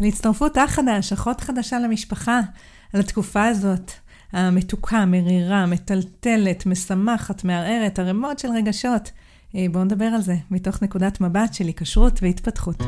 [0.00, 2.40] על הצטרפות אח חדש, אחות חדשה למשפחה,
[2.92, 3.92] על התקופה הזאת,
[4.32, 9.10] המתוקה, מרירה, מטלטלת, משמחת, מערערת, ערימות של רגשות.
[9.54, 12.82] אה, בואו נדבר על זה מתוך נקודת מבט של היקשרות והתפתחות.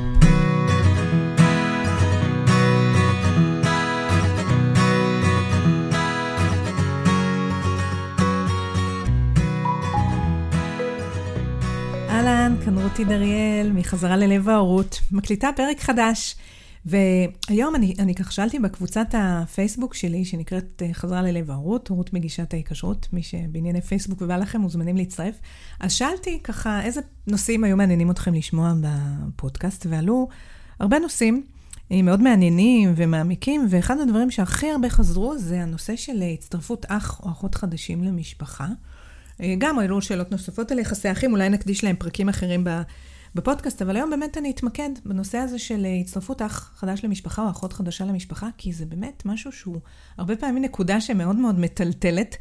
[12.08, 16.36] אהלן, כאן רותי דריאל, מחזרה ללב ההורות, מקליטה פרק חדש.
[16.86, 22.54] והיום אני, אני ככה שאלתי בקבוצת הפייסבוק שלי, שנקראת אה, חזרה ללב ההורות, הורות מגישת
[22.54, 25.34] ההיקשרות, מי שבענייני פייסבוק ובא לכם מוזמנים להצטרף.
[25.80, 30.28] אז שאלתי ככה, איזה נושאים היו מעניינים אתכם לשמוע בפודקאסט, ועלו
[30.80, 31.42] הרבה נושאים
[31.92, 37.30] אה, מאוד מעניינים ומעמיקים, ואחד הדברים שהכי הרבה חזרו זה הנושא של הצטרפות אח או
[37.30, 38.66] אחות חדשים למשפחה.
[39.40, 42.64] אה, גם עלו שאלות נוספות על יחסי אחים, אולי נקדיש להם פרקים אחרים
[43.36, 47.50] בפודקאסט, אבל היום באמת אני אתמקד בנושא הזה של אה, הצטרפות אח חדש למשפחה או
[47.50, 49.80] אחות חדשה למשפחה, כי זה באמת משהו שהוא
[50.18, 52.36] הרבה פעמים נקודה שמאוד מאוד מטלטלת.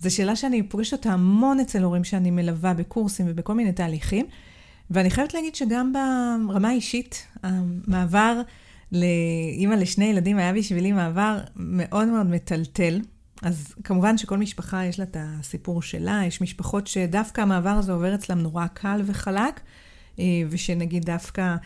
[0.00, 4.26] זו שאלה שאני פוגשת אותה המון אצל הורים שאני מלווה בקורסים ובכל מיני תהליכים.
[4.90, 5.92] ואני חייבת להגיד שגם
[6.48, 8.40] ברמה האישית, המעבר
[8.92, 13.00] לאימא לשני ילדים היה בשבילי מעבר מאוד מאוד מטלטל.
[13.42, 18.14] אז כמובן שכל משפחה יש לה את הסיפור שלה, יש משפחות שדווקא המעבר הזה עובר
[18.14, 19.60] אצלם נורא קל וחלק,
[20.50, 21.56] ושנגיד דווקא,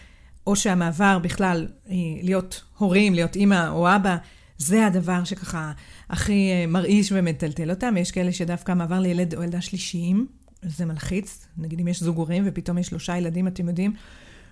[0.46, 4.16] או שהמעבר בכלל, אה, להיות הורים, להיות אימא או אבא,
[4.58, 5.72] זה הדבר שככה
[6.10, 7.96] הכי אה, מרעיש ומטלטל אותם.
[7.96, 10.26] יש כאלה שדווקא המעבר לילד או ילדה שלישיים,
[10.62, 11.46] זה מלחיץ.
[11.58, 13.92] נגיד אם יש זוג הורים ופתאום יש שלושה ילדים, אתם יודעים,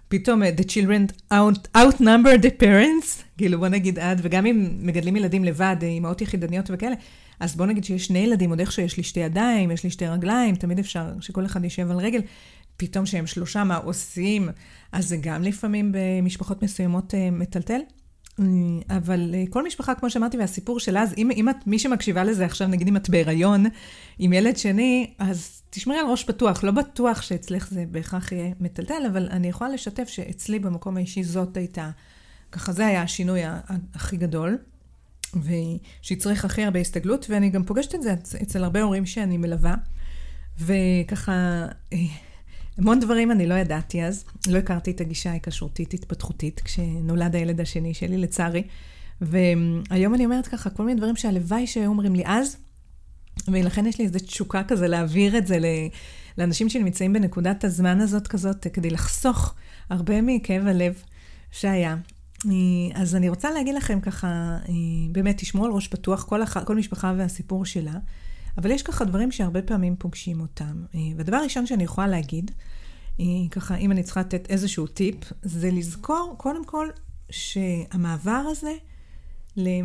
[0.08, 5.45] פתאום the children out, outnumber the parents, כאילו בוא נגיד עד, וגם אם מגדלים ילדים
[5.45, 6.95] לבד, אימהות יחידניות וכאלה,
[7.41, 10.06] אז בוא נגיד שיש שני ילדים, עוד איך שיש לי שתי ידיים, יש לי שתי
[10.06, 12.20] רגליים, תמיד אפשר שכל אחד יישב על רגל.
[12.83, 14.48] פתאום שהם שלושה, מה עושים?
[14.92, 17.80] אז זה גם לפעמים במשפחות מסוימות אה, מטלטל.
[18.41, 18.44] אה,
[18.97, 22.44] אבל אה, כל משפחה, כמו שאמרתי, והסיפור שלה, אז אם, אם את, מי שמקשיבה לזה
[22.44, 23.64] עכשיו, נגיד אם את בהיריון
[24.19, 26.64] עם ילד שני, אז תשמרי על ראש פתוח.
[26.64, 31.56] לא בטוח שאצלך זה בהכרח יהיה מטלטל, אבל אני יכולה לשתף שאצלי במקום האישי זאת
[31.56, 31.90] הייתה,
[32.52, 33.40] ככה זה היה השינוי
[33.95, 34.58] הכי גדול,
[35.36, 39.74] ושהצריך הכי הרבה הסתגלות, ואני גם פוגשת את זה אצל הרבה הורים שאני מלווה,
[40.58, 41.67] וככה...
[42.78, 47.94] המון דברים אני לא ידעתי אז, לא הכרתי את הגישה ההיקשרותית התפתחותית כשנולד הילד השני
[47.94, 48.62] שלי, לצערי.
[49.20, 52.56] והיום אני אומרת ככה, כל מיני דברים שהלוואי שהיו אומרים לי אז,
[53.48, 55.58] ולכן יש לי איזו תשוקה כזה להעביר את זה
[56.38, 59.55] לאנשים שנמצאים בנקודת הזמן הזאת כזאת, כדי לחסוך
[59.90, 61.02] הרבה מכאב הלב
[61.50, 61.96] שהיה.
[62.94, 64.58] אז אני רוצה להגיד לכם ככה,
[65.12, 66.64] באמת, תשמעו על ראש פתוח, כל, הח...
[66.64, 67.94] כל משפחה והסיפור שלה.
[68.58, 70.85] אבל יש ככה דברים שהרבה פעמים פוגשים אותם.
[70.95, 72.51] אה, והדבר הראשון שאני יכולה להגיד,
[73.20, 76.89] אה, ככה, אם אני צריכה לתת איזשהו טיפ, זה לזכור, קודם כל,
[77.30, 78.73] שהמעבר הזה,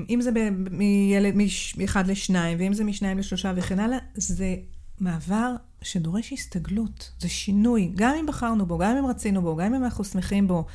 [0.10, 0.32] אם זה
[0.72, 1.34] מילד,
[1.78, 4.56] מאחד לשניים, ואם זה משניים לשלושה וכן הלאה, זה
[5.00, 9.84] מעבר שדורש הסתגלות, זה שינוי, גם אם בחרנו בו, גם אם רצינו בו, גם אם
[9.84, 10.66] אנחנו שמחים בו,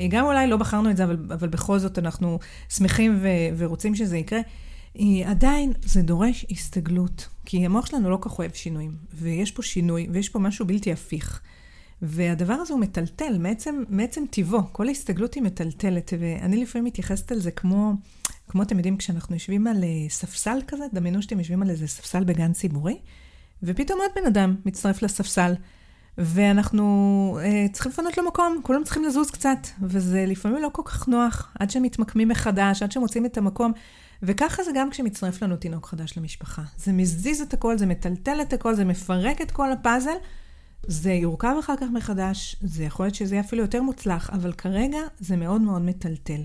[0.00, 2.38] אה, גם אולי לא בחרנו את זה, אבל, אבל בכל זאת אנחנו
[2.68, 4.40] שמחים ו, ורוצים שזה יקרה.
[5.24, 10.28] עדיין זה דורש הסתגלות, כי המוח שלנו לא כך אוהב שינויים, ויש פה שינוי, ויש
[10.28, 11.40] פה משהו בלתי הפיך.
[12.02, 17.38] והדבר הזה הוא מטלטל, מעצם, מעצם טיבו, כל ההסתגלות היא מטלטלת, ואני לפעמים מתייחסת על
[17.38, 17.92] זה כמו,
[18.48, 22.24] כמו אתם יודעים, כשאנחנו יושבים על אה, ספסל כזה, דמיינו שאתם יושבים על איזה ספסל
[22.24, 22.98] בגן ציבורי,
[23.62, 25.54] ופתאום עוד בן אדם מצטרף לספסל,
[26.18, 31.08] ואנחנו אה, צריכים לפנות לו מקום, כולם צריכים לזוז קצת, וזה לפעמים לא כל כך
[31.08, 33.72] נוח, עד שהם מתמקמים מחדש, עד שמוצאים את המקום.
[34.22, 36.62] וככה זה גם כשמצטרף לנו תינוק חדש למשפחה.
[36.76, 40.14] זה מזיז את הכל, זה מטלטל את הכל, זה מפרק את כל הפאזל,
[40.86, 44.98] זה יורכב אחר כך מחדש, זה יכול להיות שזה יהיה אפילו יותר מוצלח, אבל כרגע
[45.20, 46.42] זה מאוד מאוד מטלטל.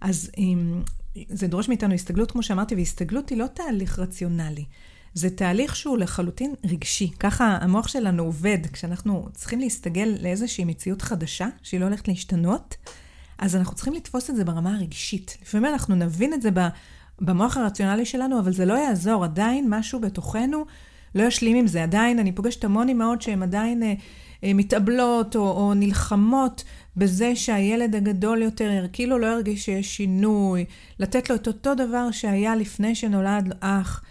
[0.00, 0.82] אז אם,
[1.28, 4.64] זה דורש מאיתנו הסתגלות, כמו שאמרתי, והסתגלות היא לא תהליך רציונלי.
[5.14, 7.10] זה תהליך שהוא לחלוטין רגשי.
[7.20, 12.76] ככה המוח שלנו עובד, כשאנחנו צריכים להסתגל לאיזושהי מציאות חדשה, שהיא לא הולכת להשתנות,
[13.38, 15.38] אז אנחנו צריכים לתפוס את זה ברמה הרגשית.
[15.42, 16.50] לפעמים אנחנו נבין את זה
[17.22, 20.64] במוח הרציונלי שלנו, אבל זה לא יעזור, עדיין משהו בתוכנו
[21.14, 21.82] לא ישלים עם זה.
[21.82, 23.94] עדיין, אני פוגשת המון אימהות שהן עדיין אה,
[24.44, 26.64] אה, מתאבלות או, או נלחמות
[26.96, 30.64] בזה שהילד הגדול יותר, כאילו לא ירגיש שיש שינוי,
[30.98, 34.02] לתת לו את אותו דבר שהיה לפני שנולד אח,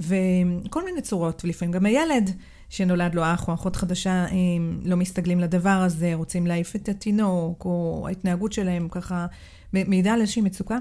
[0.00, 2.30] וכל מיני צורות, ולפעמים גם הילד
[2.68, 7.64] שנולד לו אח או אחות חדשה, הם לא מסתגלים לדבר הזה, רוצים להעיף את התינוק,
[7.64, 9.26] או ההתנהגות שלהם ככה
[9.72, 10.78] מעידה על איזושהי מצוקה.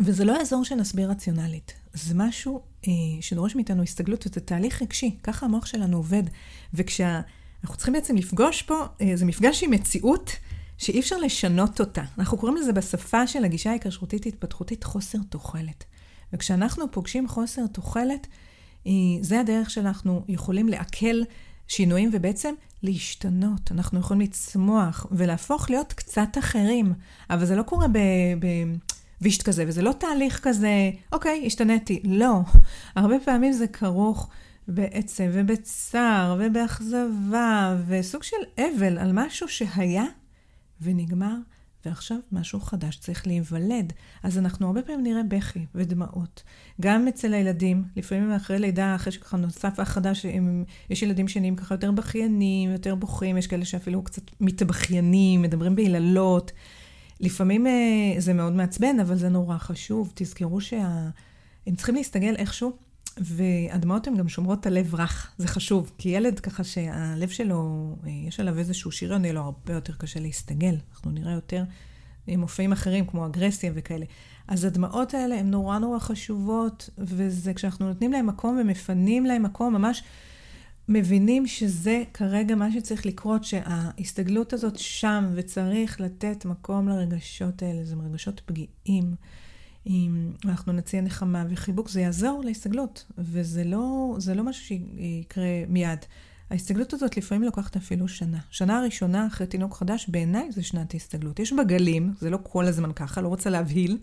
[0.00, 1.72] וזה לא יעזור שנסביר רציונלית.
[1.92, 6.22] זה משהו אה, שדורש מאיתנו הסתגלות, וזה תהליך רגשי, ככה המוח שלנו עובד.
[6.74, 10.30] וכשאנחנו צריכים בעצם לפגוש פה, אה, זה מפגש עם מציאות
[10.78, 12.02] שאי אפשר לשנות אותה.
[12.18, 15.84] אנחנו קוראים לזה בשפה של הגישה ההיקשרותית התפתחותית חוסר תוחלת.
[16.32, 18.26] וכשאנחנו פוגשים חוסר תוחלת,
[19.20, 21.22] זה הדרך שאנחנו יכולים לעכל
[21.68, 23.72] שינויים ובעצם להשתנות.
[23.72, 26.94] אנחנו יכולים לצמוח ולהפוך להיות קצת אחרים,
[27.30, 28.99] אבל זה לא קורה בווישט
[29.44, 32.02] כזה, וזה לא תהליך כזה, אוקיי, השתניתי.
[32.04, 32.40] לא.
[32.96, 34.28] הרבה פעמים זה כרוך
[34.68, 40.04] בעצב ובצער ובאכזבה וסוג של אבל על משהו שהיה
[40.80, 41.34] ונגמר,
[41.84, 43.92] ועכשיו משהו חדש צריך להיוולד.
[44.22, 46.42] אז אנחנו הרבה פעמים נראה בכי ודמעות.
[46.80, 51.74] גם אצל הילדים, לפעמים אחרי לידה, אחרי שככה נוסף החדש, הם, יש ילדים שנהיים ככה
[51.74, 56.52] יותר בכיינים, יותר בוכים, יש כאלה שאפילו קצת מתבכיינים, מדברים ביללות.
[57.20, 57.72] לפעמים אה,
[58.18, 60.12] זה מאוד מעצבן, אבל זה נורא חשוב.
[60.14, 61.10] תזכרו שהם
[61.66, 61.76] שה...
[61.76, 62.72] צריכים להסתגל איכשהו
[63.16, 68.40] והדמעות הן גם שומרות הלב רך, זה חשוב, כי ילד ככה שהלב שלו, אה, יש
[68.40, 70.76] עליו איזשהו שריון, יהיה לו הרבה יותר קשה להסתגל.
[70.92, 71.64] אנחנו נראה יותר
[72.28, 74.04] אה, מופעים אחרים, כמו אגרסיה וכאלה.
[74.48, 79.74] אז הדמעות האלה הן נורא נורא חשובות, וזה כשאנחנו נותנים להם מקום ומפנים להם מקום,
[79.74, 80.02] ממש
[80.92, 87.94] מבינים שזה כרגע מה שצריך לקרות, שההסתגלות הזאת שם, וצריך לתת מקום לרגשות האלה, זה
[88.04, 89.14] רגשות פגיעים.
[89.86, 95.98] אם אנחנו נציע נחמה וחיבוק, זה יעזור להסתגלות, וזה לא, לא משהו שיקרה מיד.
[96.50, 98.38] ההסתגלות הזאת לפעמים לוקחת אפילו שנה.
[98.50, 101.38] שנה הראשונה אחרי תינוק חדש, בעיניי זה שנת הסתגלות.
[101.38, 103.98] יש בה גלים, זה לא כל הזמן ככה, לא רוצה להבהיל,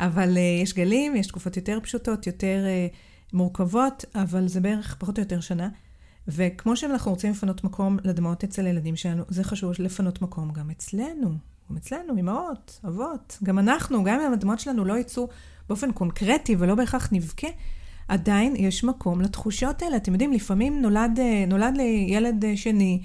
[0.00, 2.96] אבל uh, יש גלים, יש תקופות יותר פשוטות, יותר uh,
[3.32, 5.68] מורכבות, אבל זה בערך פחות או יותר שנה.
[6.28, 11.34] וכמו שאנחנו רוצים לפנות מקום לדמעות אצל הילדים שלנו, זה חשוב לפנות מקום גם אצלנו.
[11.70, 15.28] גם אצלנו, אמהות, אבות, גם אנחנו, גם אם הדמעות שלנו לא יצאו
[15.68, 17.48] באופן קונקרטי ולא בהכרח נבכה,
[18.08, 19.96] עדיין יש מקום לתחושות האלה.
[19.96, 23.02] אתם יודעים, לפעמים נולד, אה, נולד לי ילד אה, שני,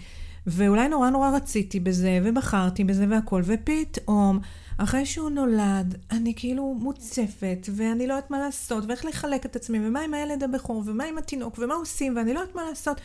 [0.47, 4.39] ואולי נורא נורא רציתי בזה, ובחרתי בזה והכל, ופתאום,
[4.77, 9.87] אחרי שהוא נולד, אני כאילו מוצפת, ואני לא יודעת מה לעשות, ואיך לחלק את עצמי,
[9.87, 13.01] ומה עם הילד הבכור, ומה עם התינוק, ומה עושים, ואני לא יודעת מה לעשות.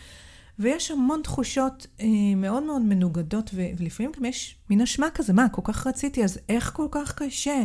[0.58, 5.48] ויש המון תחושות אה, מאוד מאוד מנוגדות, ו- ולפעמים גם יש מין אשמה כזה, מה,
[5.48, 7.62] כל כך רציתי, אז איך כל כך קשה?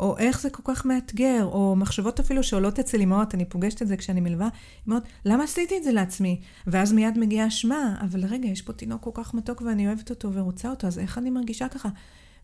[0.00, 1.44] או איך זה כל כך מאתגר?
[1.44, 4.48] או מחשבות אפילו שעולות אצל אמהות, אני פוגשת את זה כשאני מלווה,
[4.88, 6.40] אמהות, למה עשיתי את זה לעצמי?
[6.66, 10.32] ואז מיד מגיעה אשמה, אבל רגע, יש פה תינוק כל כך מתוק ואני אוהבת אותו
[10.32, 11.88] ורוצה אותו, אז איך אני מרגישה ככה?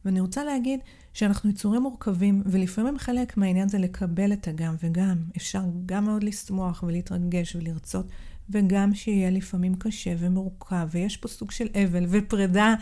[0.04, 0.80] ואני רוצה להגיד
[1.12, 5.16] שאנחנו יצורים מורכבים, ולפעמים חלק מהעניין זה לקבל את הגם וגם.
[5.36, 8.06] אפשר גם מאוד לשמוח ולהתרגש ולרצות,
[8.50, 12.74] וגם שיהיה לפעמים קשה ומורכב, ויש פה סוג של אבל ופרידה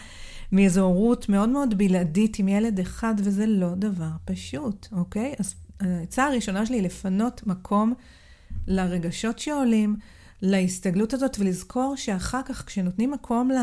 [0.52, 5.34] מאיזו הורות מאוד מאוד בלעדית עם ילד אחד, וזה לא דבר פשוט, אוקיי?
[5.38, 7.94] אז העצה הראשונה שלי היא לפנות מקום
[8.66, 9.96] לרגשות שעולים,
[10.42, 13.56] להסתגלות הזאת, ולזכור שאחר כך, כשנותנים מקום ל,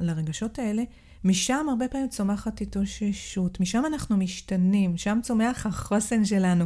[0.00, 0.82] לרגשות האלה,
[1.24, 6.64] משם הרבה פעמים צומחת התאוששות, משם אנחנו משתנים, שם צומח החוסן שלנו,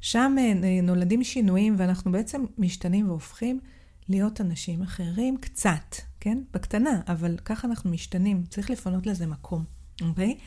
[0.00, 3.60] שם אה, נולדים שינויים, ואנחנו בעצם משתנים והופכים
[4.08, 6.38] להיות אנשים אחרים קצת, כן?
[6.52, 9.64] בקטנה, אבל ככה אנחנו משתנים, צריך לפנות לזה מקום,
[10.02, 10.38] אוקיי?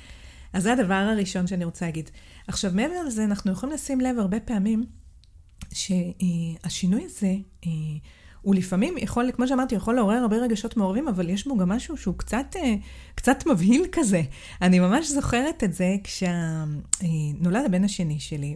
[0.54, 2.10] אז זה הדבר הראשון שאני רוצה להגיד.
[2.48, 4.86] עכשיו, מעבר לזה, אנחנו יכולים לשים לב הרבה פעמים
[5.74, 7.36] שהשינוי הזה,
[7.66, 7.72] אה,
[8.44, 11.98] הוא לפעמים יכול, כמו שאמרתי, יכול לעורר הרבה רגשות מעורבים, אבל יש בו גם משהו
[11.98, 12.76] שהוא קצת, אה,
[13.16, 14.22] קצת מבהיל כזה.
[14.62, 18.56] אני ממש זוכרת את זה כשנולד אה, הבן השני שלי,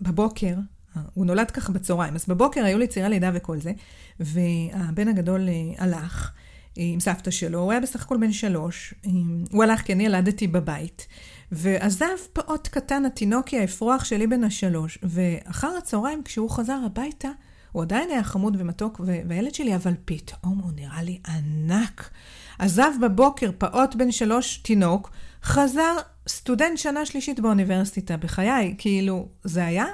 [0.00, 0.54] ובבוקר,
[1.14, 3.72] הוא נולד ככה בצהריים, אז בבוקר היו לי צירי לידה וכל זה,
[4.20, 6.32] והבן הגדול אה, הלך
[6.78, 9.10] אה, עם סבתא שלו, הוא היה בסך הכל בן שלוש, אה,
[9.52, 11.06] הוא הלך כי אני ילדתי בבית,
[11.52, 17.30] ועזב פעוט קטן, התינוקי האפרוח שלי בן השלוש, ואחר הצהריים כשהוא חזר הביתה,
[17.72, 22.10] הוא עדיין היה חמוד ומתוק, והילד שלי, אבל פתאום הוא נראה לי ענק.
[22.58, 25.10] עזב בבוקר פעוט בן שלוש תינוק,
[25.42, 25.96] חזר
[26.28, 29.86] סטודנט שנה שלישית באוניברסיטה, בחיי, כאילו, זה היה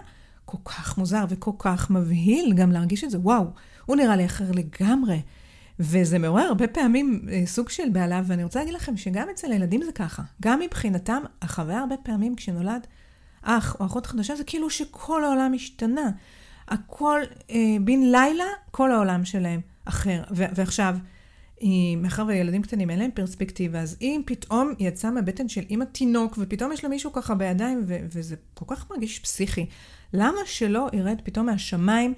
[0.44, 3.18] כל כך מוזר וכל כך מבהיל גם להרגיש את זה.
[3.18, 3.44] וואו,
[3.86, 5.20] הוא נראה לי אחר לגמרי.
[5.80, 9.82] וזה מעורר הרבה פעמים אה, סוג של בעלה, ואני רוצה להגיד לכם שגם אצל הילדים
[9.84, 10.22] זה ככה.
[10.42, 12.86] גם מבחינתם, החוויה הרבה פעמים כשנולד
[13.42, 16.10] אח או אחות חדשה, זה כאילו שכל העולם השתנה.
[16.68, 17.20] הכל,
[17.50, 20.22] אה, בן לילה, כל העולם שלהם אחר.
[20.30, 20.96] ועכשיו,
[21.62, 26.38] אה, מאחר וילדים קטנים אין להם פרספקטיבה, אז אם פתאום יצא מהבטן של אימא תינוק,
[26.38, 29.66] ופתאום יש לה מישהו ככה בידיים, ו- וזה כל כך מרגיש פסיכי.
[30.12, 32.14] למה שלא ירד פתאום מהשמיים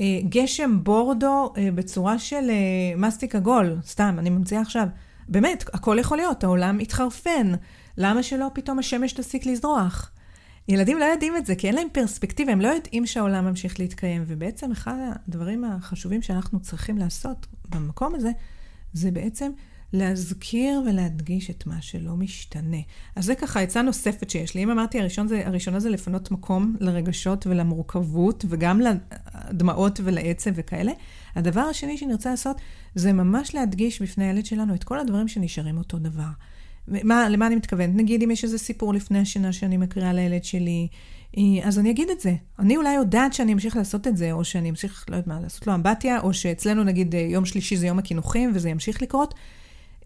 [0.00, 3.76] אה, גשם בורדו אה, בצורה של אה, מסטיק עגול?
[3.84, 4.86] סתם, אני ממציאה עכשיו.
[5.28, 7.52] באמת, הכל יכול להיות, העולם התחרפן.
[7.98, 10.10] למה שלא פתאום השמש תפסיק לזרוח?
[10.68, 14.24] ילדים לא יודעים את זה, כי אין להם פרספקטיבה, הם לא יודעים שהעולם ממשיך להתקיים.
[14.26, 14.96] ובעצם אחד
[15.28, 18.30] הדברים החשובים שאנחנו צריכים לעשות במקום הזה,
[18.92, 19.50] זה בעצם
[19.92, 22.76] להזכיר ולהדגיש את מה שלא משתנה.
[23.16, 24.62] אז זה ככה עצה נוספת שיש לי.
[24.62, 30.92] אם אמרתי, הראשון זה, הראשונה זה לפנות מקום לרגשות ולמורכבות, וגם לדמעות ולעצב וכאלה.
[31.34, 32.56] הדבר השני שאני רוצה לעשות,
[32.94, 36.30] זה ממש להדגיש בפני הילד שלנו את כל הדברים שנשארים אותו דבר.
[37.04, 37.94] מה, למה אני מתכוונת?
[37.94, 40.88] נגיד אם יש איזה סיפור לפני השינה שאני מקריאה לילד שלי,
[41.38, 42.34] אה, אז אני אגיד את זה.
[42.58, 45.66] אני אולי יודעת שאני אמשיך לעשות את זה, או שאני אמשיך, לא יודעת מה, לעשות
[45.66, 49.34] לו אמבטיה, או שאצלנו נגיד אה, יום שלישי זה יום הקינוחים וזה ימשיך לקרות.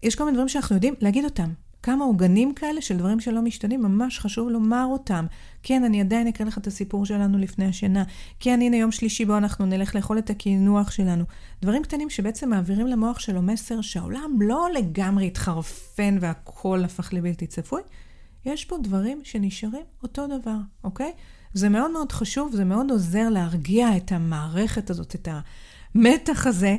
[0.03, 1.49] יש כל מיני דברים שאנחנו יודעים להגיד אותם.
[1.85, 5.25] כמה עוגנים כאלה של דברים שלא משתנים, ממש חשוב לומר אותם.
[5.63, 8.03] כן, אני עדיין אקריא לך את הסיפור שלנו לפני השינה.
[8.39, 11.23] כן, הנה יום שלישי בו אנחנו נלך לאכול את הקינוח שלנו.
[11.61, 17.81] דברים קטנים שבעצם מעבירים למוח שלו מסר שהעולם לא לגמרי התחרפן והכול הפך לבלתי צפוי.
[18.45, 21.11] יש פה דברים שנשארים אותו דבר, אוקיי?
[21.53, 25.27] זה מאוד מאוד חשוב, זה מאוד עוזר להרגיע את המערכת הזאת, את
[25.95, 26.77] המתח הזה,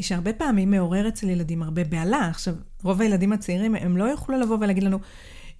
[0.00, 2.28] שהרבה פעמים מעורר אצל ילדים הרבה בהלה.
[2.28, 4.98] עכשיו, רוב הילדים הצעירים, הם לא יוכלו לבוא ולהגיד לנו,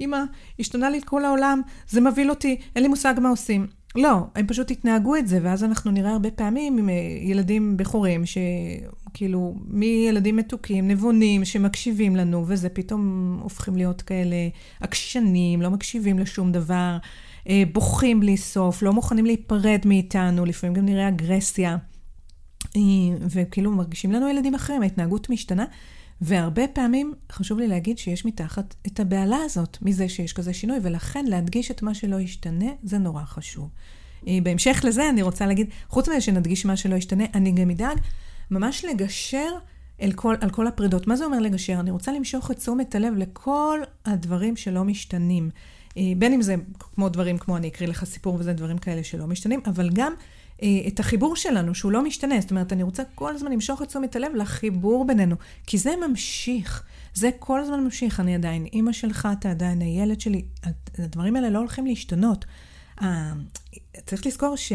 [0.00, 0.18] אמא,
[0.58, 3.66] השתנה לי כל העולם, זה מבהיל אותי, אין לי מושג מה עושים.
[3.96, 8.22] לא, הם פשוט יתנהגו את זה, ואז אנחנו נראה הרבה פעמים עם אה, ילדים בכורים,
[8.26, 14.36] שכאילו, מילדים מתוקים, נבונים, שמקשיבים לנו, וזה פתאום הופכים להיות כאלה
[14.80, 16.96] עקשנים, לא מקשיבים לשום דבר,
[17.48, 21.76] אה, בוכים בלי סוף, לא מוכנים להיפרד מאיתנו, לפעמים גם נראה אגרסיה.
[23.20, 25.64] וכאילו מרגישים לנו ילדים אחרים, ההתנהגות משתנה.
[26.20, 31.24] והרבה פעמים חשוב לי להגיד שיש מתחת את הבהלה הזאת, מזה שיש כזה שינוי, ולכן
[31.24, 33.68] להדגיש את מה שלא ישתנה, זה נורא חשוב.
[34.28, 37.98] אה, בהמשך לזה אני רוצה להגיד, חוץ מזה שנדגיש מה שלא ישתנה, אני גם אדאג
[38.50, 39.50] ממש לגשר
[40.02, 41.06] אל כל, על כל הפרידות.
[41.06, 41.80] מה זה אומר לגשר?
[41.80, 45.50] אני רוצה למשוך את תשומת הלב לכל הדברים שלא משתנים.
[45.96, 49.26] אה, בין אם זה כמו דברים כמו אני אקריא לך סיפור וזה דברים כאלה שלא
[49.26, 50.12] משתנים, אבל גם
[50.88, 52.40] את החיבור שלנו, שהוא לא משתנה.
[52.40, 55.36] זאת אומרת, אני רוצה כל הזמן למשוך את תשומת הלב לחיבור בינינו,
[55.66, 56.82] כי זה ממשיך.
[57.14, 58.20] זה כל הזמן ממשיך.
[58.20, 60.44] אני עדיין אימא שלך, אתה עדיין הילד שלי.
[60.98, 62.44] הדברים האלה לא הולכים להשתנות.
[63.02, 63.32] אה,
[64.06, 64.72] צריך לזכור ש...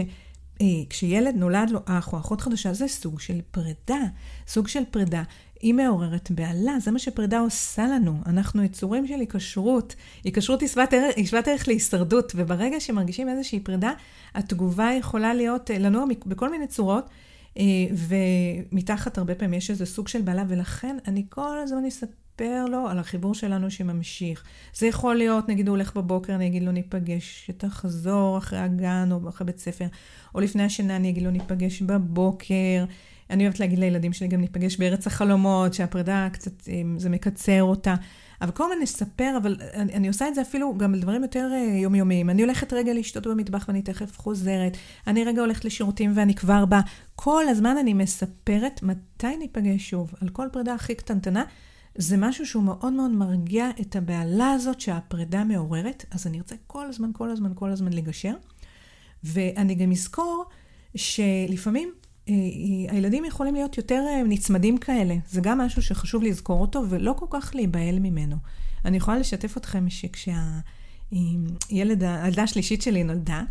[0.62, 4.02] אה, כשילד נולד לו אח או אחות חדשה, זה סוג של פרידה.
[4.48, 5.24] סוג של פרידה.
[5.62, 8.18] היא מעוררת בהלה, זה מה שפרידה עושה לנו.
[8.26, 9.96] אנחנו יצורים של היקשרות.
[10.24, 10.70] היקשרות היא
[11.26, 13.92] שוות ערך להישרדות, וברגע שמרגישים איזושהי פרידה,
[14.36, 17.10] התגובה יכולה להיות, אה, לנוע בכל מיני צורות,
[17.58, 17.64] אה,
[18.72, 23.00] ומתחת הרבה פעמים יש איזה סוג של בהלה, ולכן אני כל הזמן אספר לו על
[23.00, 24.44] החיבור שלנו שממשיך.
[24.74, 29.30] זה יכול להיות, נגיד הוא הולך בבוקר, אני אגיד לו ניפגש, שתחזור אחרי הגן או
[29.30, 29.86] אחרי בית ספר,
[30.36, 32.86] או לפני השינה אני אגיד לו ניפגש בבוקר.
[33.32, 37.96] אני אוהבת להגיד לילדים שלי גם ניפגש בארץ החלומות, שהפרידה קצת, אה, זה מקצר אותה.
[38.42, 41.50] אבל כל הזמן נספר, אבל אני, אני עושה את זה אפילו גם על דברים יותר
[41.52, 42.30] uh, יומיומיים.
[42.30, 44.78] אני הולכת רגע לשתות במטבח ואני תכף חוזרת.
[45.08, 46.82] אני רגע הולכת לשירותים ואני כבר באה.
[47.16, 50.12] כל הזמן אני מספרת מתי ניפגש שוב.
[50.22, 51.44] על כל פרידה הכי קטנטנה.
[51.96, 56.06] זה משהו שהוא מאוד מאוד מרגיע את הבהלה הזאת שהפרידה מעוררת.
[56.12, 58.34] אז אני ארצה כל הזמן, כל הזמן, כל הזמן לגשר.
[59.24, 60.46] ואני גם אזכור
[60.96, 62.01] שלפעמים אה, אה,
[62.92, 65.16] הילדים יכולים להיות יותר אה, נצמדים כאלה.
[65.30, 68.36] זה גם משהו שחשוב לזכור אותו ולא כל כך להיבהל ממנו.
[68.86, 70.44] אני יכולה לשתף אתכם שכשהילד,
[71.70, 73.44] הילדה השלישית שלי נולדה,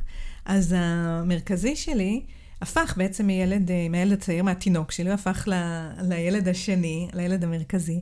[0.44, 2.22] אז המרכזי שלי
[2.60, 5.54] הפך בעצם מילד, מהילד הצעיר, מהתינוק שלי, הוא הפך ל,
[6.02, 8.00] לילד השני, לילד המרכזי,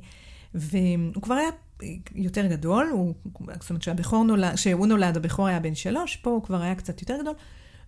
[0.55, 1.49] והוא כבר היה
[2.15, 3.15] יותר גדול, הוא,
[3.61, 7.01] זאת אומרת שהבכור נולד, כשהוא נולד, הבכור היה בן שלוש, פה הוא כבר היה קצת
[7.01, 7.35] יותר גדול.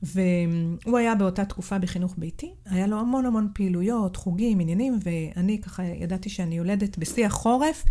[0.02, 5.84] והוא היה באותה תקופה בחינוך ביתי, היה לו המון המון פעילויות, חוגים, עניינים, ואני ככה
[5.84, 7.84] ידעתי שאני יולדת בשיא החורף,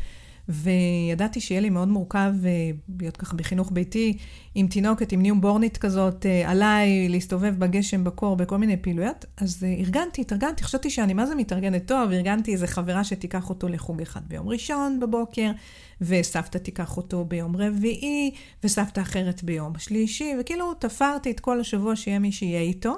[0.50, 4.18] וידעתי שיהיה לי מאוד מורכב אה, להיות ככה בחינוך ביתי,
[4.56, 9.26] עם תינוקת, עם ניומבורנית כזאת, אה, עליי, להסתובב בגשם, בקור, בכל מיני פעילויות.
[9.38, 13.68] אז אה, ארגנתי, התארגנתי, חשבתי שאני מה זה מתארגנת טוב, ארגנתי איזה חברה שתיקח אותו
[13.68, 15.52] לחוג אחד ביום ראשון בבוקר,
[16.02, 18.32] וסבתא תיקח אותו ביום רביעי,
[18.64, 22.94] וסבתא אחרת ביום שלישי, וכאילו תפרתי את כל השבוע שיהיה מי שיהיה איתו,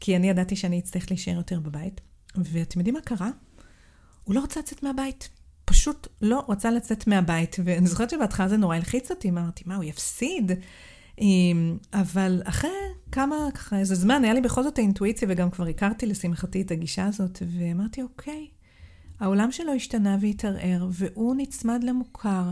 [0.00, 2.00] כי אני ידעתי שאני אצטרך להישאר יותר בבית.
[2.36, 3.30] ואתם יודעים מה קרה?
[4.24, 5.37] הוא לא רצה לצאת מהבית.
[5.68, 7.56] פשוט לא רצה לצאת מהבית.
[7.64, 10.52] ואני זוכרת שבהתחלה זה נורא הלחיץ אותי, אמרתי, מה, הוא יפסיד?
[11.20, 12.70] אמ, אבל אחרי
[13.12, 17.06] כמה, ככה, איזה זמן, היה לי בכל זאת האינטואיציה, וגם כבר הכרתי לשמחתי את הגישה
[17.06, 18.46] הזאת, ואמרתי, אוקיי,
[19.20, 22.50] העולם שלו השתנה והתערער, והוא נצמד למוכר,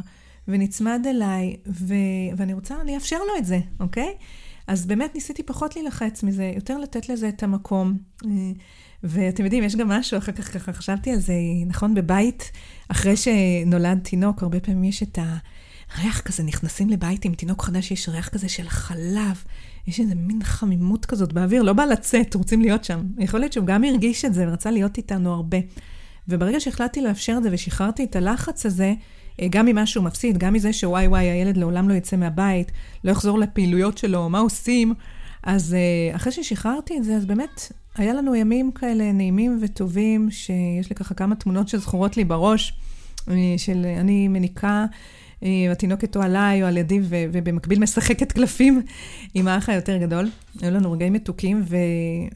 [0.49, 1.95] ונצמד אליי, ו...
[2.37, 4.15] ואני רוצה, אני אאפשר לו את זה, אוקיי?
[4.67, 7.99] אז באמת ניסיתי פחות להילחץ מזה, יותר לתת לזה את המקום.
[9.03, 11.35] ואתם יודעים, יש גם משהו, אחר כך ככה חשבתי על זה,
[11.67, 12.51] נכון, בבית,
[12.89, 15.19] אחרי שנולד תינוק, הרבה פעמים יש את
[15.95, 19.45] הריח כזה, נכנסים לבית עם תינוק חדש, יש ריח כזה של חלב,
[19.87, 23.01] יש איזה מין חמימות כזאת באוויר, לא בא לצאת, רוצים להיות שם.
[23.19, 25.59] יכול להיות שהוא גם הרגיש את זה ורצה להיות איתנו הרבה.
[26.29, 28.95] וברגע שהחלטתי לאפשר את זה ושחררתי את הלחץ הזה, אה,
[29.51, 32.73] גם ממה שהוא מפסיד, גם מזה שוואי וואי, הילד לעולם לא יצא מהבית,
[33.05, 34.95] לא יחזור לפעילויות שלו, מה עושים?
[35.43, 40.91] אז אה, אחרי ששחררתי את זה, אז באמת, היה לנו ימים כאלה נעימים וטובים, שיש
[40.91, 42.79] לי ככה כמה תמונות שזכורות לי בראש,
[43.31, 44.87] אה, של אני מניקה,
[45.73, 48.83] התינוקת או עליי או על ידי, ובמקביל משחקת קלפים
[49.35, 50.31] עם האח היותר גדול.
[50.61, 51.77] היו לנו רגעים מתוקים, ו...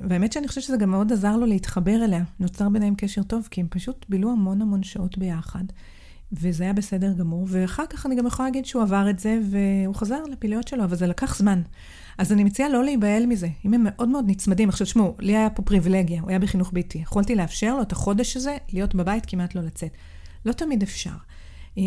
[0.01, 2.23] והאמת שאני חושבת שזה גם מאוד עזר לו להתחבר אליה.
[2.41, 5.65] נוצר ביניהם קשר טוב, כי הם פשוט בילו המון המון שעות ביחד.
[6.33, 9.95] וזה היה בסדר גמור, ואחר כך אני גם יכולה להגיד שהוא עבר את זה, והוא
[9.95, 11.63] חזר לפעילויות שלו, אבל זה לקח זמן.
[12.19, 13.49] אז אני מציעה לא להיבהל מזה.
[13.65, 16.99] אם הם מאוד מאוד נצמדים, עכשיו תשמעו, לי היה פה פריבילגיה, הוא היה בחינוך ביתי.
[16.99, 19.91] יכולתי לאפשר לו את החודש הזה להיות בבית, כמעט לא לצאת.
[20.47, 21.11] לא תמיד אפשר.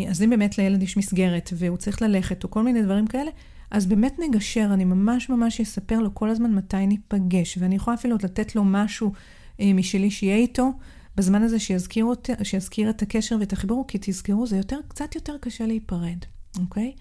[0.08, 3.30] אז אם באמת לילד יש מסגרת, והוא צריך ללכת, או כל מיני דברים כאלה,
[3.70, 8.16] אז באמת נגשר, אני ממש ממש אספר לו כל הזמן מתי ניפגש, ואני יכולה אפילו
[8.22, 9.12] לתת לו משהו
[9.60, 10.72] אה, משלי שיהיה איתו,
[11.16, 15.36] בזמן הזה שיזכיר, אות, שיזכיר את הקשר ואת החיבור, כי תזכרו, זה יותר, קצת יותר
[15.40, 16.18] קשה להיפרד,
[16.60, 16.92] אוקיי?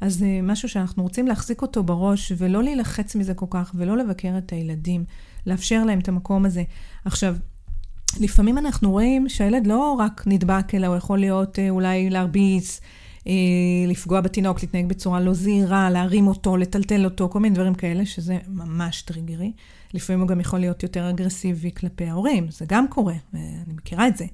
[0.00, 4.38] אז זה משהו שאנחנו רוצים להחזיק אותו בראש, ולא להילחץ מזה כל כך, ולא לבקר
[4.38, 5.04] את הילדים,
[5.46, 6.62] לאפשר להם את המקום הזה.
[7.04, 7.36] עכשיו,
[8.20, 12.88] לפעמים אנחנו רואים שהילד לא רק נדבק, אלא הוא יכול להיות אה, אולי להרביץ, אה,
[13.88, 18.38] לפגוע בתינוק, להתנהג בצורה לא זהירה, להרים אותו, לטלטל אותו, כל מיני דברים כאלה, שזה
[18.48, 19.52] ממש טריגרי.
[19.94, 24.16] לפעמים הוא גם יכול להיות יותר אגרסיבי כלפי ההורים, זה גם קורה, אני מכירה את
[24.16, 24.24] זה.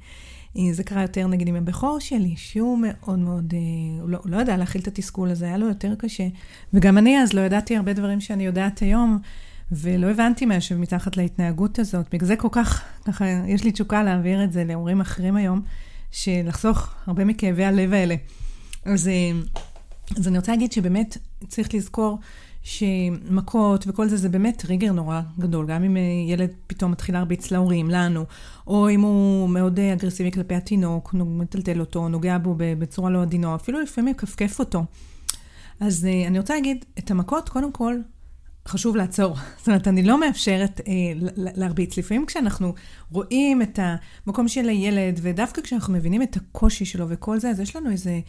[0.73, 4.41] זה קרה יותר נגיד עם הבכור שלי, שהוא מאוד מאוד, אה, הוא לא, הוא לא
[4.41, 6.29] ידע להכיל את התסכול הזה, היה לו יותר קשה.
[6.75, 9.19] וגם אני אז לא ידעתי הרבה דברים שאני יודעת היום,
[9.73, 12.07] ולא הבנתי מה יושב מתחת להתנהגות הזאת.
[12.13, 15.63] בגלל זה כל כך, ככה, יש לי תשוקה להעביר את זה להורים אחרים היום,
[16.11, 18.15] שלחסוך הרבה מכאבי הלב האלה.
[18.85, 19.31] אז, אה,
[20.17, 21.17] אז אני רוצה להגיד שבאמת
[21.49, 22.19] צריך לזכור
[22.63, 25.67] שמכות וכל זה, זה באמת טריגר נורא גדול.
[25.67, 28.25] גם אם אה, ילד פתאום מתחיל להרביץ להורים, לנו,
[28.67, 33.55] או אם הוא מאוד אה, אגרסיבי כלפי התינוק, מטלטל אותו, נוגע בו בצורה לא עדינה,
[33.55, 34.85] אפילו לפעמים מכפכף אותו.
[35.81, 37.97] אז אני רוצה להגיד, את המכות, קודם כל,
[38.69, 39.37] חשוב לעצור.
[39.59, 40.93] זאת אומרת, אני לא מאפשרת אה,
[41.37, 41.99] להרביץ.
[41.99, 42.75] לפעמים כשאנחנו
[43.11, 43.79] רואים את
[44.27, 48.11] המקום של הילד, ודווקא כשאנחנו מבינים את הקושי שלו וכל זה, אז יש לנו איזו
[48.11, 48.21] אה,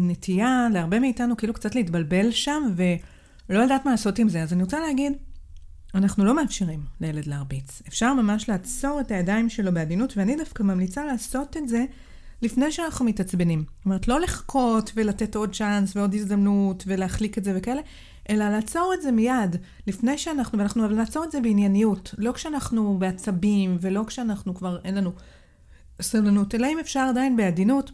[0.00, 2.82] נטייה להרבה מאיתנו כאילו קצת להתבלבל שם, ו...
[3.50, 5.12] לא יודעת מה לעשות עם זה, אז אני רוצה להגיד,
[5.94, 7.82] אנחנו לא מאפשרים לילד להרביץ.
[7.88, 11.84] אפשר ממש לעצור את הידיים שלו בעדינות, ואני דווקא ממליצה לעשות את זה
[12.42, 13.64] לפני שאנחנו מתעצבנים.
[13.76, 17.80] זאת אומרת, לא לחכות ולתת עוד צ'אנס ועוד הזדמנות ולהחליק את זה וכאלה,
[18.30, 22.14] אלא לעצור את זה מיד, לפני שאנחנו, ואנחנו אבל לעצור את זה בענייניות.
[22.18, 25.12] לא כשאנחנו בעצבים ולא כשאנחנו כבר, אין לנו
[26.02, 27.90] סבלנות, אלא אם אפשר עדיין בעדינות,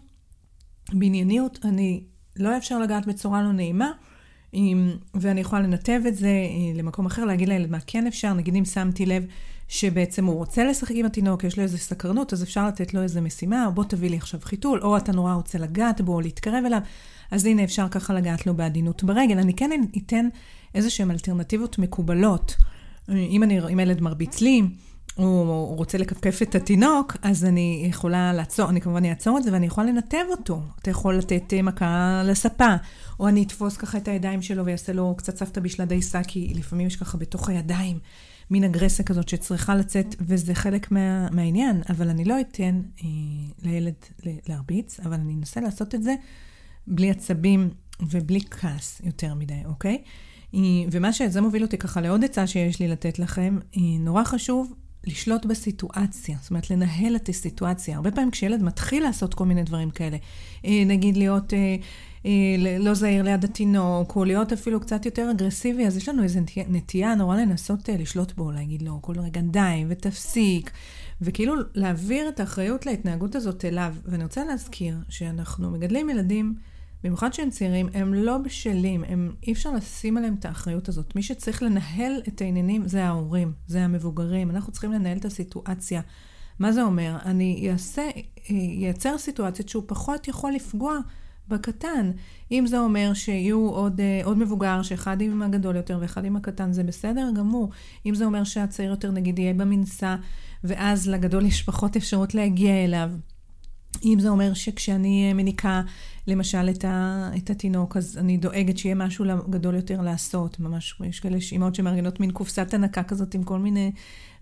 [0.92, 2.02] בענייניות, אני
[2.36, 3.90] לא אפשר לגעת בצורה לא נעימה.
[5.14, 8.64] ואני יכולה לנתב את זה אה, למקום אחר, להגיד לילד מה כן אפשר, נגיד אם
[8.64, 9.26] שמתי לב
[9.68, 13.20] שבעצם הוא רוצה לשחק עם התינוק, יש לו איזו סקרנות, אז אפשר לתת לו איזו
[13.20, 16.64] משימה, או בוא תביא לי עכשיו חיתול, או אתה נורא רוצה לגעת בו, או להתקרב
[16.66, 16.80] אליו,
[17.30, 19.38] אז הנה אפשר ככה לגעת לו בעדינות ברגל.
[19.38, 20.28] אני כן אתן
[20.74, 22.56] איזה שהן אלטרנטיבות מקובלות.
[23.08, 24.62] אם, אני, אם הילד מרביץ לי,
[25.14, 29.66] הוא רוצה לכפכף את התינוק, אז אני יכולה לעצור, אני כמובן אעצור את זה ואני
[29.66, 30.62] יכולה לנתב אותו.
[30.82, 32.74] אתה יכול לתת אה, מכה לספה,
[33.20, 36.86] או אני אתפוס ככה את הידיים שלו ויעשה לו קצת סבתא בשלה דייסה, כי לפעמים
[36.86, 37.98] יש ככה בתוך הידיים
[38.50, 43.08] מין אגרסיה כזאת שצריכה לצאת, וזה חלק מה, מהעניין, אבל אני לא אתן אה,
[43.62, 43.94] לילד
[44.48, 46.14] להרביץ, אבל אני אנסה לעשות את זה
[46.86, 50.02] בלי עצבים ובלי כעס יותר מדי, אוקיי?
[50.54, 54.72] אה, ומה שזה מוביל אותי ככה לעוד עצה שיש לי לתת לכם, אה, נורא חשוב
[55.06, 57.96] לשלוט בסיטואציה, זאת אומרת, לנהל את הסיטואציה.
[57.96, 60.16] הרבה פעמים כשילד מתחיל לעשות כל מיני דברים כאלה,
[60.64, 61.76] אה, נגיד להיות אה,
[62.26, 66.40] אה, לא זהיר ליד התינוק, או להיות אפילו קצת יותר אגרסיבי, אז יש לנו איזו
[66.68, 70.70] נטייה נורא לנסות לשלוט בו, להגיד לו כל רגע די, ותפסיק,
[71.20, 73.94] וכאילו להעביר את האחריות להתנהגות הזאת אליו.
[74.04, 76.54] ואני רוצה להזכיר שאנחנו מגדלים ילדים,
[77.04, 81.16] במיוחד שהם צעירים, הם לא בשלים, הם, אי אפשר לשים עליהם את האחריות הזאת.
[81.16, 84.50] מי שצריך לנהל את העניינים זה ההורים, זה המבוגרים.
[84.50, 86.00] אנחנו צריכים לנהל את הסיטואציה.
[86.58, 87.16] מה זה אומר?
[87.24, 88.02] אני אעשה,
[89.16, 90.98] סיטואציות שהוא פחות יכול לפגוע
[91.48, 92.10] בקטן.
[92.52, 96.72] אם זה אומר שיהיו עוד, אה, עוד מבוגר, שאחד עם הגדול יותר ואחד עם הקטן,
[96.72, 97.70] זה בסדר גמור.
[98.06, 100.16] אם זה אומר שהצעיר יותר נגיד יהיה במנסה,
[100.64, 103.10] ואז לגדול יש פחות אפשרות להגיע אליו.
[104.04, 105.82] אם זה אומר שכשאני אה, מניקה,
[106.26, 110.60] למשל, את, ה, את התינוק, אז אני דואגת שיהיה משהו גדול יותר לעשות.
[110.60, 113.92] ממש, יש כאלה אימהות שמארגנות מין קופסת הנקה כזאת עם כל מיני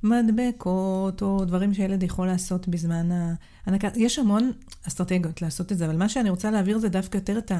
[0.02, 3.08] מדבקות, או דברים שילד יכול לעשות בזמן
[3.66, 3.88] ההנקה.
[3.96, 4.52] יש המון
[4.88, 7.52] אסטרטגיות לעשות את זה, אבל מה שאני רוצה להעביר זה דווקא יותר את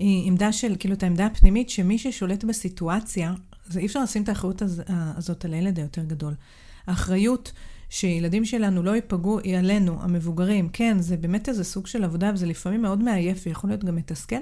[0.00, 3.34] העמדה של, כאילו, את העמדה הפנימית, שמי ששולט בסיטואציה,
[3.66, 6.34] זה אי אפשר לשים את האחריות הזאת על הילד היותר גדול.
[6.86, 7.52] האחריות
[7.88, 10.68] שילדים שלנו לא ייפגעו, היא עלינו, המבוגרים.
[10.72, 14.36] כן, זה באמת איזה סוג של עבודה, וזה לפעמים מאוד מעייף ויכול להיות גם מתסכל,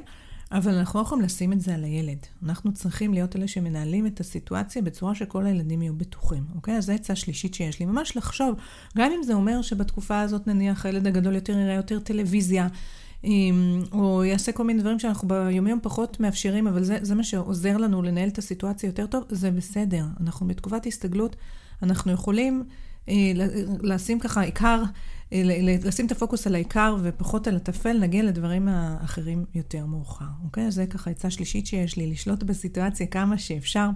[0.52, 2.18] אבל אנחנו לא יכולים לשים את זה על הילד.
[2.42, 6.76] אנחנו צריכים להיות אלה שמנהלים את הסיטואציה בצורה שכל הילדים יהיו בטוחים, אוקיי?
[6.76, 7.86] אז זו עצה שלישית שיש לי.
[7.86, 8.54] ממש לחשוב,
[8.96, 12.68] גם אם זה אומר שבתקופה הזאת נניח הילד הגדול יותר יראה יותר טלוויזיה,
[13.92, 18.02] או יעשה כל מיני דברים שאנחנו ביומיום פחות מאפשרים, אבל זה, זה מה שעוזר לנו
[18.02, 20.04] לנהל את הסיטואציה יותר טוב, זה בסדר.
[20.20, 21.36] אנחנו בתקופת הסתגלות,
[21.82, 22.64] אנחנו יכולים
[23.82, 24.82] לשים ככה עיקר,
[25.32, 25.42] אה,
[25.84, 30.70] לשים את הפוקוס על העיקר ופחות על הטפל, נגיע לדברים האחרים יותר מאוחר, אוקיי?
[30.70, 33.88] זה ככה עצה שלישית שיש לי, לשלוט בסיטואציה כמה שאפשר.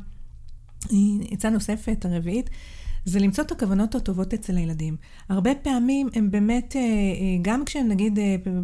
[0.93, 0.97] אה,
[1.31, 2.51] עצה נוספת, הרביעית,
[3.05, 4.97] זה למצוא את הכוונות הטובות אצל הילדים.
[5.29, 6.77] הרבה פעמים הם באמת,
[7.43, 8.19] גם כשהם נגיד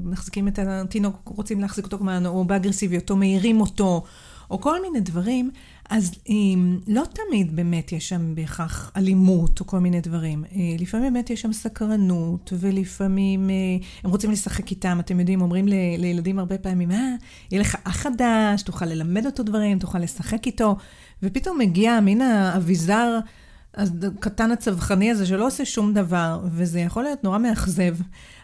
[0.04, 4.04] מחזיקים את התינוק, רוצים להחזיק אותו או באגרסיביות, או מעירים אותו,
[4.50, 5.50] או כל מיני דברים,
[5.90, 10.44] אז אם, לא תמיד באמת יש שם בהכרח אלימות או כל מיני דברים.
[10.44, 13.54] אה, לפעמים באמת יש שם סקרנות, ולפעמים אה,
[14.04, 15.00] הם רוצים לשחק איתם.
[15.00, 17.14] אתם יודעים, אומרים ל, לילדים הרבה פעמים, אה,
[17.50, 20.76] יהיה לך אח חדש, תוכל ללמד אותו דברים, תוכל לשחק איתו,
[21.22, 23.18] ופתאום מגיע מין האביזר
[23.74, 27.96] הקטן הצווחני הזה שלא עושה שום דבר, וזה יכול להיות נורא מאכזב.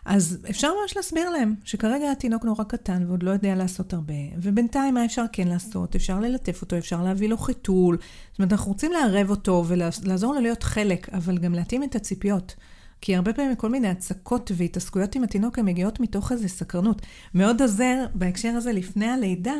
[0.04, 4.94] אז אפשר ממש להסביר להם שכרגע התינוק נורא קטן ועוד לא יודע לעשות הרבה, ובינתיים
[4.94, 5.94] מה אפשר כן לעשות?
[5.94, 7.98] אפשר ללטף אותו, אפשר להביא לו חיתול.
[8.30, 12.54] זאת אומרת, אנחנו רוצים לערב אותו ולעזור לו להיות חלק, אבל גם להתאים את הציפיות.
[13.00, 17.02] כי הרבה פעמים כל מיני הצקות והתעסקויות עם התינוק הן מגיעות מתוך איזו סקרנות.
[17.34, 19.54] מאוד עוזר בהקשר הזה לפני הלידה,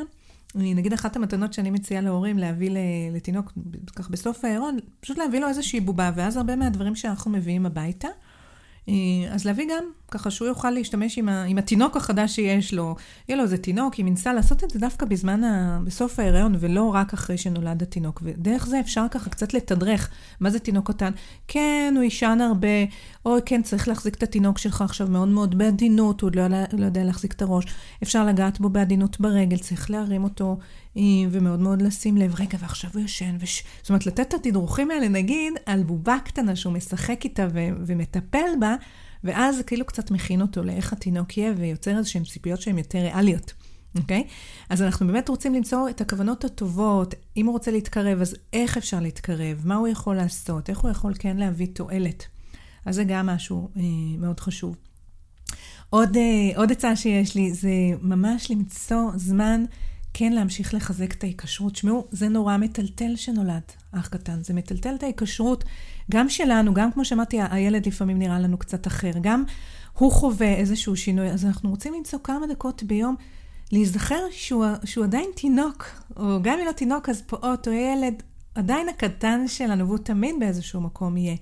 [0.55, 2.71] נגיד אחת המתנות שאני מציעה להורים להביא
[3.13, 3.53] לתינוק,
[3.97, 8.09] כך בסוף ההירון, פשוט להביא לו איזושהי בובה, ואז הרבה מהדברים שאנחנו מביאים הביתה.
[8.91, 12.97] אה, אז להביא גם, ככה שהוא יוכל להשתמש עם, ה, עם התינוק החדש שיש לו.
[13.29, 16.95] יהיה לו איזה תינוק, היא מנסה לעשות את זה דווקא בזמן, ה, בסוף ההיריון, ולא
[16.95, 18.23] רק אחרי שנולד התינוק.
[18.25, 21.11] ודרך זה אפשר ככה קצת לתדרך מה זה תינוק קטן.
[21.49, 22.69] כן, הוא יישן הרבה,
[23.25, 26.85] או כן, צריך להחזיק את התינוק שלך עכשיו מאוד מאוד בעדינות, הוא עוד לא, לא
[26.85, 27.65] יודע להחזיק את הראש.
[28.03, 30.59] אפשר לגעת בו בעדינות ברגל, צריך להרים אותו,
[31.31, 33.37] ומאוד מאוד לשים לב, רגע, ועכשיו הוא ישן.
[33.41, 33.65] וש...
[33.81, 37.59] זאת אומרת, לתת את התדרוכים האלה, נגיד, על בובה קטנה שהוא משחק איתה ו...
[37.87, 38.75] ומטפל בה,
[39.25, 43.53] ואז כאילו קצת מכין אותו לאיך התינוק יהיה, ויוצר איזשהן ציפיות שהן יותר ריאליות.
[43.99, 44.25] אוקיי?
[44.27, 44.31] Okay?
[44.71, 47.15] אז אנחנו באמת רוצים למצוא את הכוונות הטובות.
[47.37, 49.63] אם הוא רוצה להתקרב, אז איך אפשר להתקרב?
[49.65, 50.71] מה הוא יכול לעשות?
[50.71, 52.27] איך הוא יכול כן להביא תועלת?
[52.87, 53.83] אז זה גם משהו אה,
[54.19, 54.77] מאוד חשוב.
[55.91, 57.71] עוד, אה, עוד הצעה שיש לי זה
[58.03, 59.65] ממש למצוא זמן
[60.21, 61.77] כן להמשיך לחזק את ההיקשרות.
[61.77, 64.43] שמעו, זה נורא מטלטל שנולד אח קטן.
[64.43, 65.65] זה מטלטל את ההיקשרות
[66.11, 69.11] גם שלנו, גם כמו שאמרתי, הילד לפעמים נראה לנו קצת אחר.
[69.21, 69.45] גם
[69.99, 73.15] הוא חווה איזשהו שינוי, אז אנחנו רוצים למצוא כמה דקות ביום
[73.73, 78.23] להיזכר שהוא, שהוא עדיין תינוק, או גם אם לא תינוק, אז פעוט או ילד,
[78.55, 81.37] עדיין הקטן שלנו, והוא תמיד באיזשהו מקום יהיה.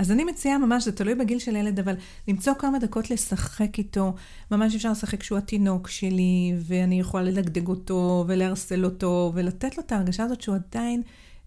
[0.00, 1.94] אז אני מציעה ממש, זה תלוי בגיל של הילד, אבל
[2.28, 4.14] למצוא כמה דקות לשחק איתו.
[4.50, 9.92] ממש אפשר לשחק כשהוא התינוק שלי, ואני יכולה לדגדג אותו, ולהרסל אותו, ולתת לו את
[9.92, 11.02] ההרגשה הזאת שהוא עדיין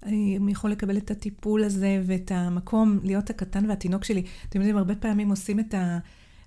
[0.06, 0.12] אה,
[0.50, 4.24] יכול לקבל את הטיפול הזה, ואת המקום להיות הקטן והתינוק שלי.
[4.50, 6.00] אתם יודעים, הרבה פעמים עושים את ה...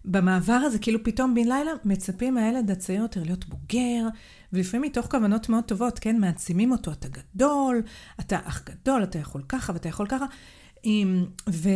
[0.05, 4.09] במעבר הזה, כאילו פתאום בן לילה מצפים מהילד הצעיר יותר להיות בוגר,
[4.53, 7.83] ולפעמים מתוך כוונות מאוד טובות, כן, מעצימים אותו, אתה גדול,
[8.21, 10.27] אתה אח גדול, אתה יכול ככה ואתה יכול ככה.
[11.51, 11.69] ו,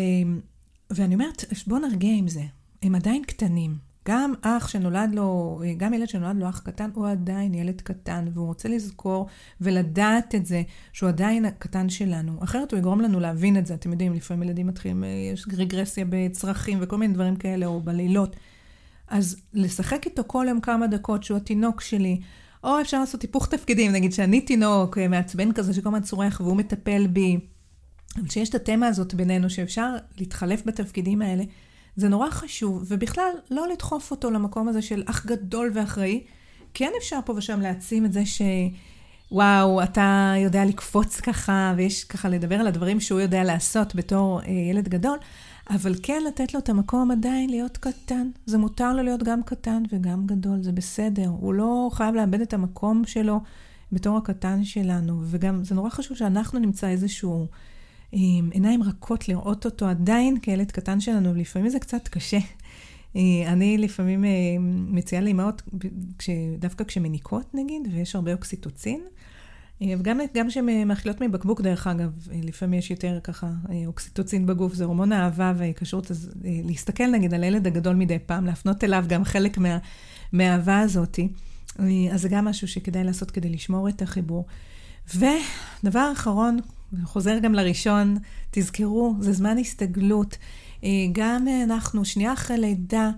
[0.91, 2.43] ואני אומרת, בוא נרגיע עם זה.
[2.83, 3.91] הם עדיין קטנים.
[4.09, 8.47] גם אח שנולד לו, גם ילד שנולד לו אח קטן, הוא עדיין ילד קטן, והוא
[8.47, 9.27] רוצה לזכור
[9.61, 12.45] ולדעת את זה, שהוא עדיין הקטן שלנו.
[12.45, 13.75] אחרת הוא יגרום לנו להבין את זה.
[13.75, 18.37] אתם יודעים, לפעמים ילדים מתחילים, יש רגרסיה בצרכים וכל מיני דברים כאלה, או בלילות.
[19.09, 22.21] אז לשחק איתו כל יום כמה דקות, שהוא התינוק שלי,
[22.65, 27.07] או אפשר לעשות היפוך תפקידים, נגיד שאני תינוק מעצבן כזה שכל הזמן צורח והוא מטפל
[27.07, 27.39] בי.
[28.17, 31.45] אבל כשיש את התמה הזאת בינינו, שאפשר להתחלף בתפקידים האלה,
[31.97, 36.25] זה נורא חשוב, ובכלל, לא לדחוף אותו למקום הזה של אח גדול ואחראי.
[36.75, 38.43] כן אפשר פה ושם להעצים את זה ש...
[39.33, 44.51] וואו, אתה יודע לקפוץ ככה, ויש ככה לדבר על הדברים שהוא יודע לעשות בתור אה,
[44.51, 45.19] ילד גדול,
[45.71, 48.31] אבל כן לתת לו את המקום עדיין להיות קטן.
[48.47, 51.29] זה מותר לו להיות גם קטן וגם גדול, זה בסדר.
[51.29, 53.41] הוא לא חייב לאבד את המקום שלו
[53.93, 57.47] בתור הקטן שלנו, וגם זה נורא חשוב שאנחנו נמצא איזשהו עם
[58.13, 62.39] עיניים רכות לראות אותו עדיין כילד קטן שלנו, ולפעמים זה קצת קשה.
[63.17, 64.31] אה, אני לפעמים אה,
[64.89, 65.63] מציעה לאמהות,
[66.59, 69.01] דווקא כשמניקות נגיד, ויש הרבה אוקסיטוצין,
[69.83, 73.51] אה, וגם כשהן מאכילות מבקבוק, דרך אגב, לפעמים יש יותר ככה
[73.87, 78.85] אוקסיטוצין בגוף, זה הורמון האהבה וההיקשרות, אז להסתכל נגיד על הילד הגדול מדי פעם, להפנות
[78.85, 79.79] אליו גם חלק מה,
[80.33, 81.29] מהאהבה הזאתי,
[82.13, 84.47] אז זה גם משהו שכדאי לעשות כדי לשמור את החיבור.
[85.15, 86.59] ודבר אחרון,
[87.05, 88.17] חוזר גם לראשון,
[88.51, 90.39] תזכרו, זה זמן הסתגלות.
[91.13, 93.11] גם אנחנו, שנייה אחרי לידה,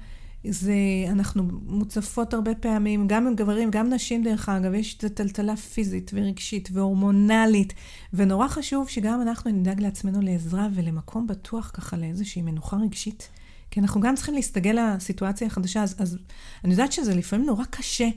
[0.49, 0.75] זה,
[1.09, 6.69] אנחנו מוצפות הרבה פעמים, גם גברים, גם נשים דרך אגב, יש את הטלטלה פיזית ורגשית
[6.73, 7.75] והורמונלית,
[8.13, 13.29] ונורא חשוב שגם אנחנו נדאג לעצמנו לעזרה ולמקום בטוח ככה לאיזושהי מנוחה רגשית.
[13.71, 16.19] כי אנחנו גם צריכים להסתגל לסיטואציה החדשה, אז, אז
[16.65, 18.09] אני יודעת שזה לפעמים נורא קשה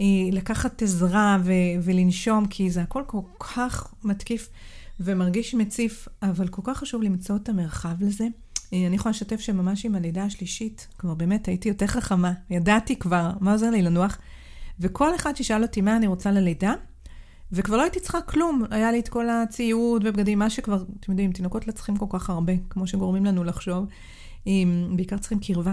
[0.00, 4.48] אה, לקחת עזרה ו, ולנשום, כי זה הכל כל כך מתקיף
[5.00, 8.26] ומרגיש מציף, אבל כל כך חשוב למצוא את המרחב לזה.
[8.72, 13.52] אני יכולה לשתף שממש עם הלידה השלישית, כבר באמת הייתי יותר חכמה, ידעתי כבר מה
[13.52, 14.18] עוזר לי לנוח,
[14.80, 16.74] וכל אחד ששאל אותי מה אני רוצה ללידה,
[17.52, 21.32] וכבר לא הייתי צריכה כלום, היה לי את כל הציוד ובגדים, מה שכבר, אתם יודעים,
[21.32, 23.86] תינוקות לא צריכים כל כך הרבה, כמו שגורמים לנו לחשוב,
[24.96, 25.72] בעיקר צריכים קרבה.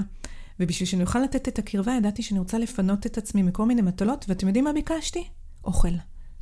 [0.59, 4.25] ובשביל שאני אוכל לתת את הקרבה, ידעתי שאני רוצה לפנות את עצמי מכל מיני מטלות,
[4.27, 5.27] ואתם יודעים מה ביקשתי?
[5.63, 5.87] אוכל.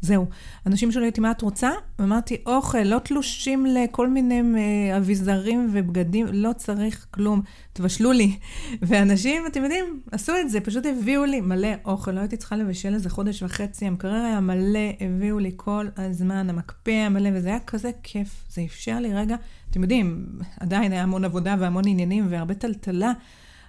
[0.02, 0.26] זהו.
[0.66, 1.70] אנשים שואלים אותי, מה את רוצה?
[2.00, 7.42] ואמרתי, אוכל, לא תלושים לכל מיני אה, אביזרים ובגדים, לא צריך כלום,
[7.74, 8.38] תבשלו לי.
[8.88, 12.94] ואנשים, אתם יודעים, עשו את זה, פשוט הביאו לי מלא אוכל, לא הייתי צריכה לבשל
[12.94, 17.60] איזה חודש וחצי, המקרר היה מלא, הביאו לי כל הזמן, המקפא היה מלא, וזה היה
[17.60, 18.44] כזה כיף.
[18.50, 19.36] זה אפשר לי רגע,
[19.72, 20.26] אתם יודעים,
[20.60, 23.12] עדיין היה המון עבודה והמון עניינים והרבה טלטלה,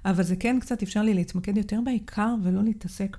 [0.04, 3.16] אבל זה כן קצת אפשר לי להתמקד יותר בעיקר ולא להתעסק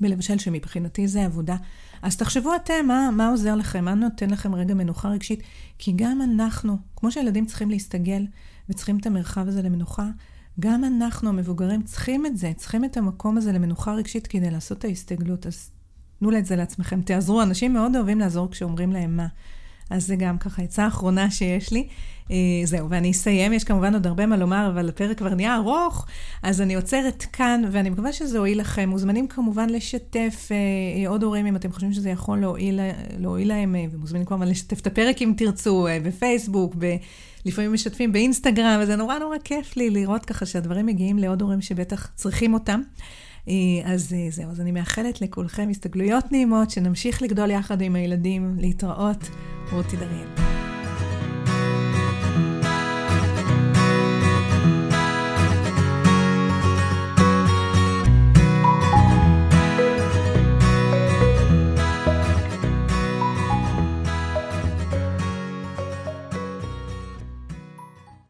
[0.00, 1.56] בלבשל, שמבחינתי זה עבודה.
[2.02, 3.84] אז תחשבו אתם, מה, מה עוזר לכם?
[3.84, 5.42] מה נותן לכם רגע מנוחה רגשית?
[5.78, 8.26] כי גם אנחנו, כמו שהילדים צריכים להסתגל
[8.68, 10.06] וצריכים את המרחב הזה למנוחה,
[10.60, 14.84] גם אנחנו, המבוגרים, צריכים את זה, צריכים את המקום הזה למנוחה רגשית כדי לעשות את
[14.84, 15.46] ההסתגלות.
[15.46, 15.70] אז
[16.18, 17.42] תנו את זה לעצמכם, תעזרו.
[17.42, 19.26] אנשים מאוד אוהבים לעזור כשאומרים להם מה.
[19.92, 21.86] אז זה גם ככה עצה אחרונה שיש לי.
[22.30, 26.06] אה, זהו, ואני אסיים, יש כמובן עוד הרבה מה לומר, אבל הפרק כבר נהיה ארוך,
[26.42, 28.88] אז אני עוצרת כאן, ואני מקווה שזה הועיל לכם.
[28.88, 32.80] מוזמנים כמובן לשתף אה, אה, עוד הורים אם אתם חושבים שזה יכול להועיל,
[33.18, 36.96] להועיל להם, ומוזמנים כמובן לשתף את הפרק אם תרצו, בפייסבוק, ב...
[37.46, 42.10] לפעמים משתפים באינסטגרם, וזה נורא נורא כיף לי לראות ככה שהדברים מגיעים לעוד הורים שבטח
[42.14, 42.80] צריכים אותם.
[43.84, 49.28] אז זהו, אז אני מאחלת לכולכם הסתגלויות נעימות, שנמשיך לגדול יחד עם הילדים, להתראות,
[49.72, 50.71] רותי דריאל.